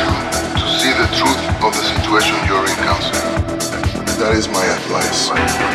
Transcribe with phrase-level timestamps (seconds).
[0.00, 3.20] to see the truth of the situation you're in, counselor,
[4.18, 5.69] That is my advice.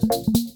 [0.00, 0.47] Thank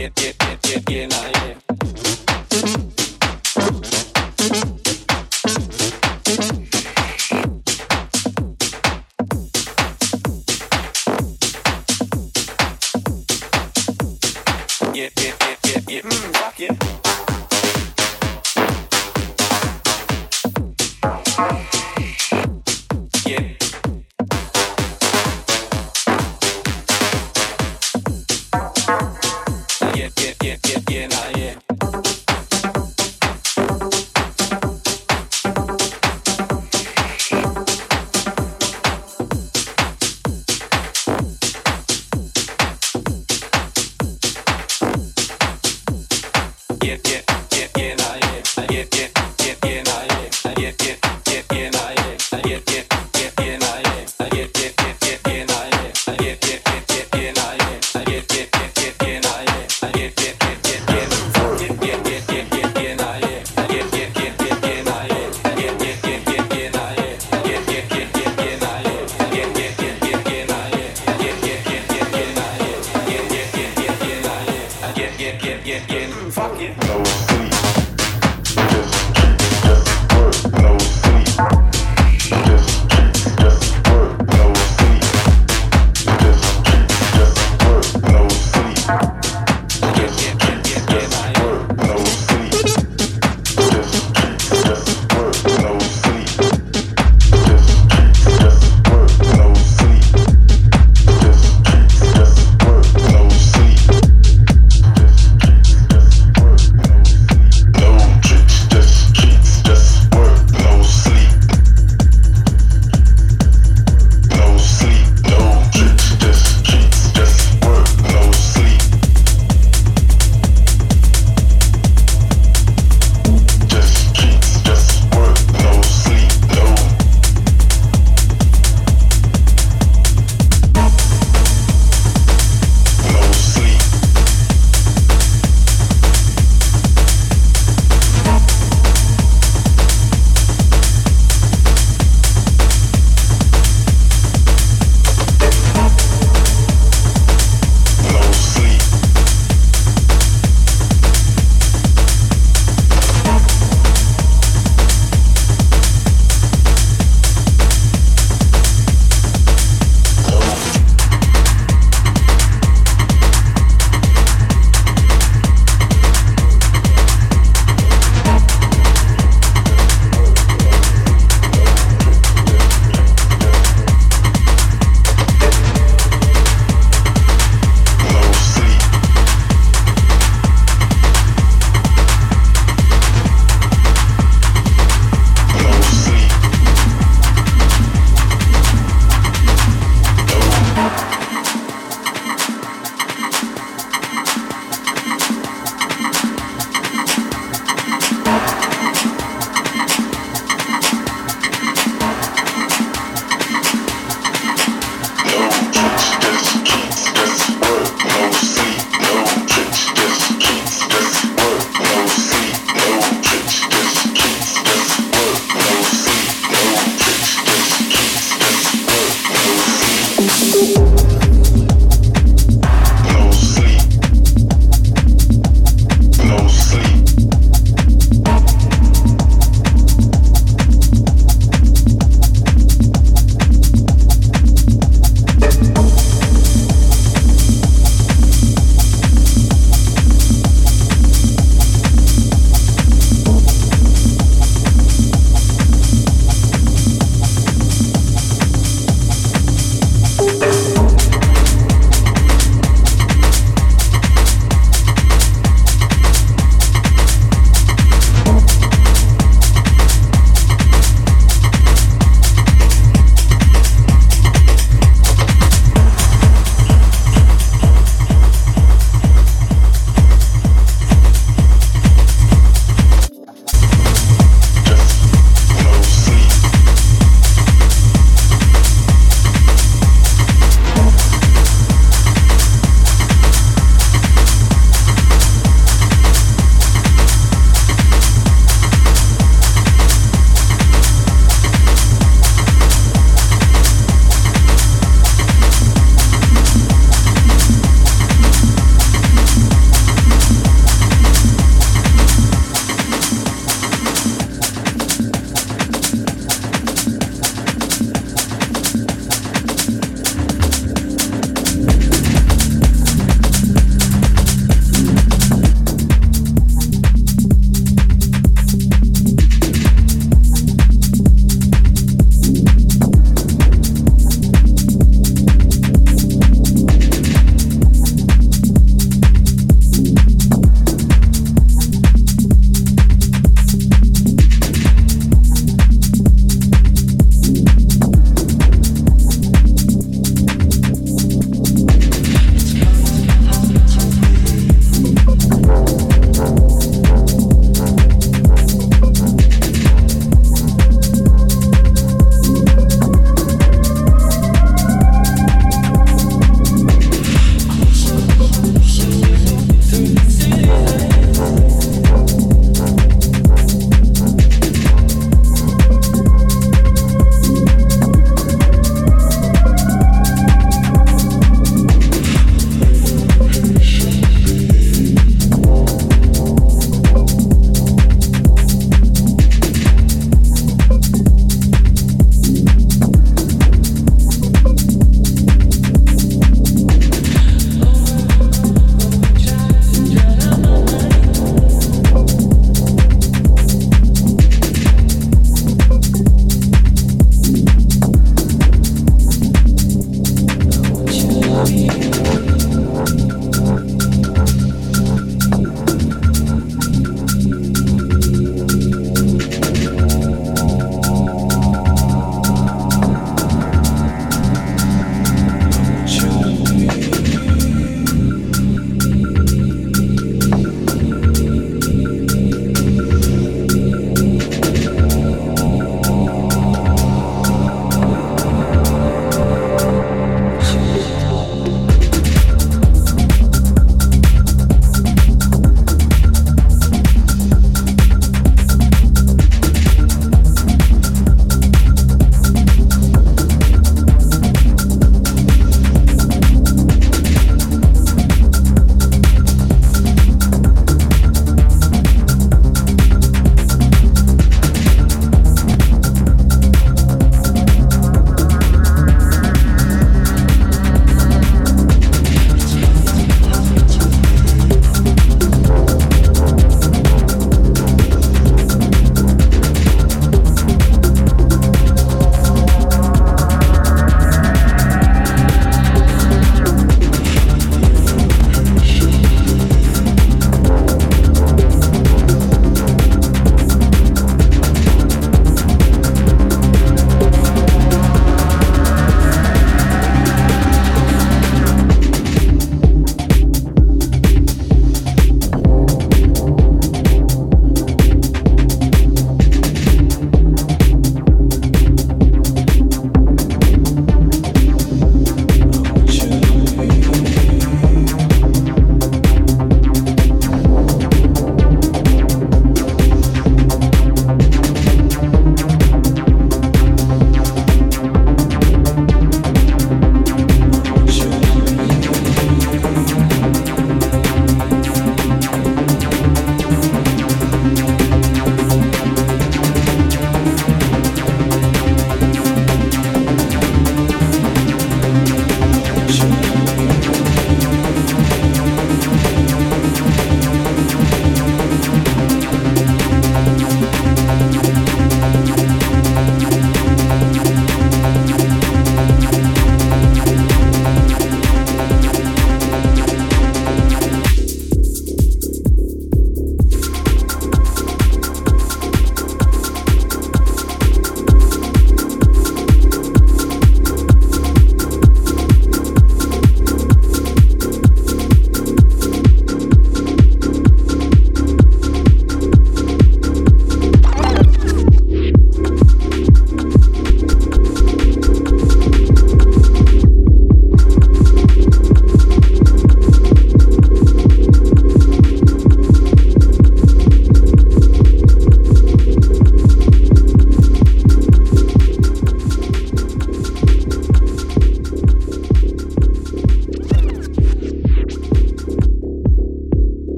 [0.00, 0.39] get, get.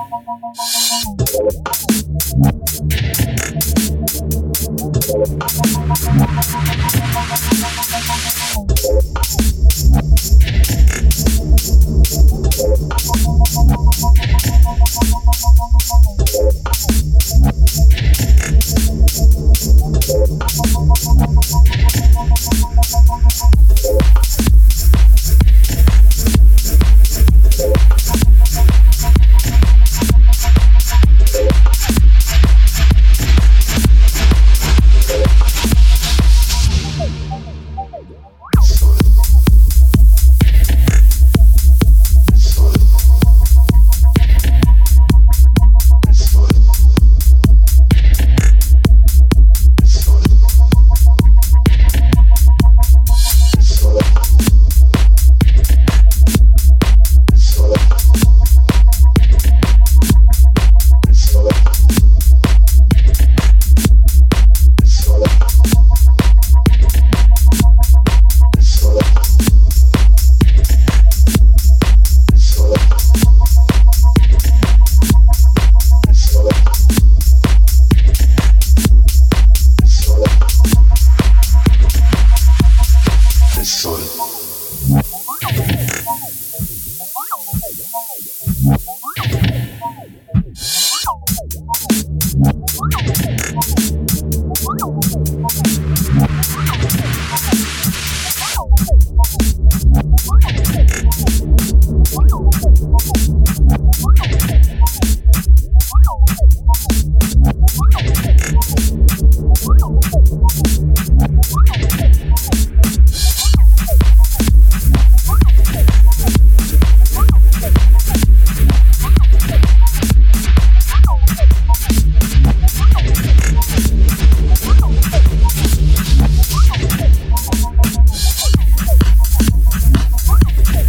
[0.00, 0.14] Thank
[2.54, 2.69] you.